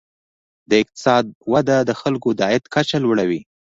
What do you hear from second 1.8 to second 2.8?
د خلکو د عاید